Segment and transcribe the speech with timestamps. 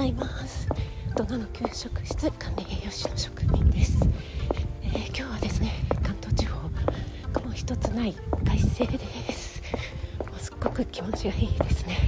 [0.00, 0.66] ございます。
[1.14, 3.98] ドナの給食室管理栄養士の職員です、
[4.82, 5.72] えー、今日はですね
[6.02, 6.70] 関東地方
[7.34, 8.14] 雲一つない
[8.46, 8.98] 快晴で
[9.34, 9.60] す。
[10.20, 11.98] もうすっごく気持ちがいいですね。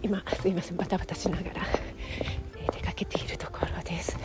[0.00, 1.50] 今すいませんバタバタしながら、
[2.56, 4.16] えー、出かけているところです、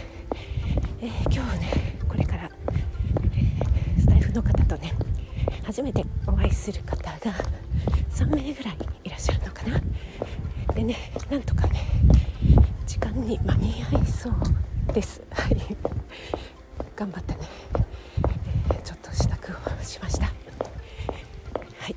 [1.02, 2.52] えー、今日ねこれから、
[3.98, 4.94] えスタッフの方とね
[5.64, 7.34] 初めてお会いする方が
[8.12, 9.82] 3名ぐらいいらっしゃるのかな。
[10.76, 10.96] でね
[11.32, 11.82] なんとかね
[13.02, 14.34] 間に間に合いそう
[14.94, 15.22] です。
[15.32, 15.58] はい。
[16.96, 17.40] 頑張ってね、
[18.70, 20.26] えー、ちょっと支度をしました。
[20.26, 20.32] は
[21.90, 21.96] い。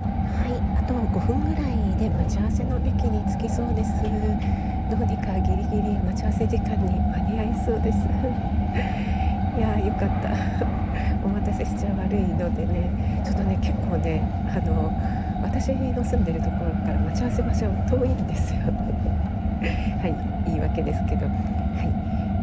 [0.00, 0.56] はい。
[0.78, 3.90] あと5分ぐらいで待ち合わせの駅に着きそうです。
[4.90, 7.98] どうにかギリギリ待ち合わせ時間に間に合いそうです。
[9.58, 10.32] いやーよかった。
[11.24, 13.22] お待たせしちゃ悪いのでね。
[13.24, 14.90] ちょっとね結構ねあの
[15.42, 18.60] 私の住んでるところから待ち合わせ場所遠いんですよ。
[19.62, 20.14] はい
[20.46, 21.32] 言い訳ですけどは
[21.82, 21.88] い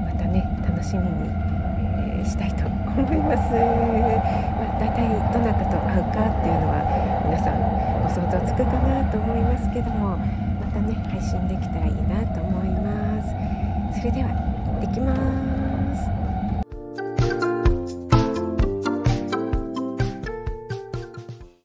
[0.08, 1.28] またね楽しみに、
[2.18, 5.04] えー、したいと思います、まあ、大体
[5.34, 6.80] どなたと会うかっていうのは
[7.26, 7.60] 皆さん
[8.04, 13.22] ご想像つくかなと思いますけどもまたね配信できたらいいなと思いま
[13.94, 15.49] すそれでは行ってきます